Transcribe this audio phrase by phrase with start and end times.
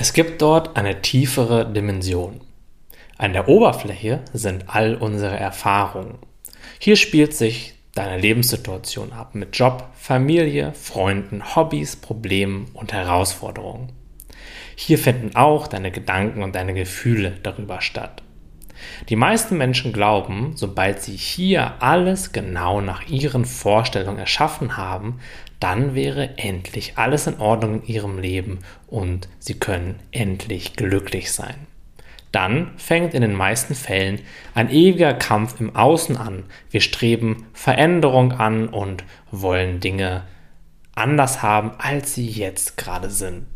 [0.00, 2.40] Es gibt dort eine tiefere Dimension.
[3.18, 6.14] An der Oberfläche sind all unsere Erfahrungen.
[6.78, 13.92] Hier spielt sich deine Lebenssituation ab mit Job, Familie, Freunden, Hobbys, Problemen und Herausforderungen.
[14.74, 18.22] Hier finden auch deine Gedanken und deine Gefühle darüber statt.
[19.10, 25.20] Die meisten Menschen glauben, sobald sie hier alles genau nach ihren Vorstellungen erschaffen haben,
[25.60, 31.66] dann wäre endlich alles in Ordnung in ihrem Leben und sie können endlich glücklich sein.
[32.32, 34.20] Dann fängt in den meisten Fällen
[34.54, 36.44] ein ewiger Kampf im Außen an.
[36.70, 40.22] Wir streben Veränderung an und wollen Dinge
[40.94, 43.46] anders haben, als sie jetzt gerade sind.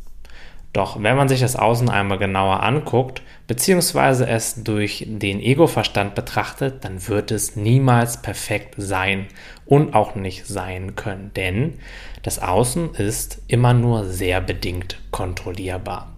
[0.75, 6.85] Doch wenn man sich das Außen einmal genauer anguckt, beziehungsweise es durch den Ego-Verstand betrachtet,
[6.85, 9.29] dann wird es niemals perfekt sein
[9.67, 11.75] und auch nicht sein können, denn
[12.25, 16.14] das Außen ist immer nur sehr bedingt kontrollierbar.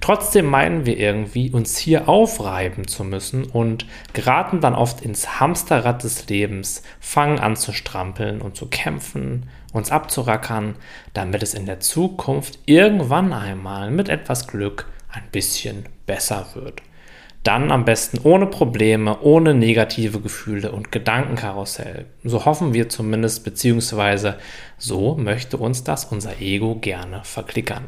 [0.00, 6.04] Trotzdem meinen wir irgendwie, uns hier aufreiben zu müssen und geraten dann oft ins Hamsterrad
[6.04, 10.76] des Lebens, fangen an zu strampeln und zu kämpfen, uns abzurackern,
[11.12, 16.82] damit es in der Zukunft irgendwann einmal mit etwas Glück ein bisschen besser wird.
[17.42, 22.06] Dann am besten ohne Probleme, ohne negative Gefühle und Gedankenkarussell.
[22.24, 24.36] So hoffen wir zumindest, beziehungsweise
[24.78, 27.84] so möchte uns das unser Ego gerne verklickern.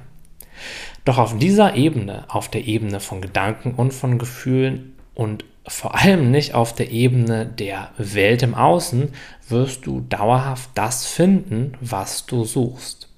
[1.05, 6.31] Doch auf dieser Ebene, auf der Ebene von Gedanken und von Gefühlen und vor allem
[6.31, 9.13] nicht auf der Ebene der Welt im Außen,
[9.49, 13.09] wirst du dauerhaft das finden, was du suchst.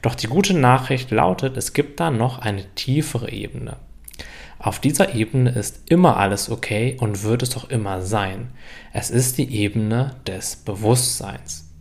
[0.00, 3.76] Doch die gute Nachricht lautet, es gibt da noch eine tiefere Ebene.
[4.58, 8.50] Auf dieser Ebene ist immer alles okay und wird es auch immer sein.
[8.92, 11.71] Es ist die Ebene des Bewusstseins.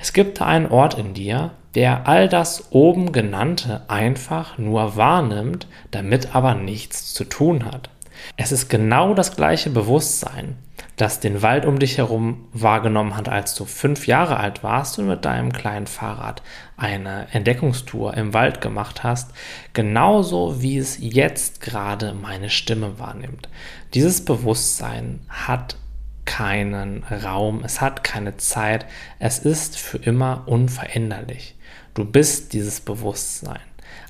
[0.00, 5.66] Es gibt da einen Ort in dir, der all das oben genannte einfach nur wahrnimmt,
[5.90, 7.90] damit aber nichts zu tun hat.
[8.36, 10.56] Es ist genau das gleiche Bewusstsein,
[10.96, 15.08] das den Wald um dich herum wahrgenommen hat, als du fünf Jahre alt warst und
[15.08, 16.42] mit deinem kleinen Fahrrad
[16.76, 19.32] eine Entdeckungstour im Wald gemacht hast,
[19.72, 23.48] genauso wie es jetzt gerade meine Stimme wahrnimmt.
[23.94, 25.76] Dieses Bewusstsein hat
[26.24, 28.86] keinen Raum, es hat keine Zeit,
[29.18, 31.54] es ist für immer unveränderlich.
[31.94, 33.60] Du bist dieses Bewusstsein.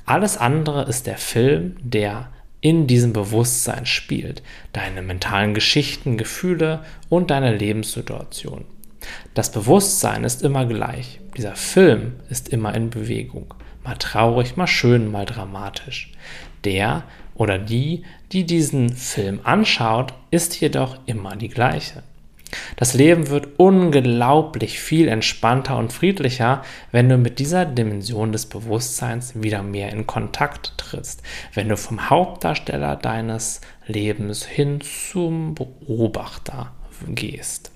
[0.07, 2.31] Alles andere ist der Film, der
[2.61, 4.43] in diesem Bewusstsein spielt,
[4.73, 8.65] deine mentalen Geschichten, Gefühle und deine Lebenssituation.
[9.35, 11.21] Das Bewusstsein ist immer gleich.
[11.37, 13.53] Dieser Film ist immer in Bewegung.
[13.85, 16.13] Mal traurig, mal schön, mal dramatisch.
[16.65, 17.05] Der
[17.35, 22.03] oder die, die diesen Film anschaut, ist jedoch immer die gleiche.
[22.77, 29.43] Das Leben wird unglaublich viel entspannter und friedlicher, wenn du mit dieser Dimension des Bewusstseins
[29.43, 31.23] wieder mehr in Kontakt trittst,
[31.53, 36.73] wenn du vom Hauptdarsteller deines Lebens hin zum Beobachter
[37.09, 37.73] gehst.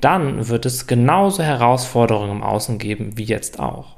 [0.00, 3.96] Dann wird es genauso Herausforderungen im Außen geben wie jetzt auch.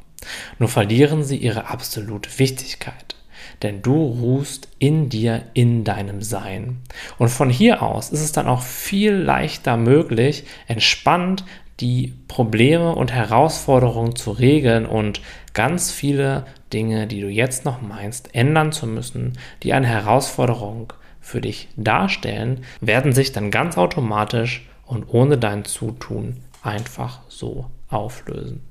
[0.59, 3.16] Nur verlieren sie ihre absolute Wichtigkeit
[3.62, 6.82] denn du ruhst in dir, in deinem Sein.
[7.18, 11.44] Und von hier aus ist es dann auch viel leichter möglich, entspannt
[11.80, 15.20] die Probleme und Herausforderungen zu regeln und
[15.52, 21.40] ganz viele Dinge, die du jetzt noch meinst, ändern zu müssen, die eine Herausforderung für
[21.40, 28.62] dich darstellen, werden sich dann ganz automatisch und ohne dein Zutun einfach so auflösen.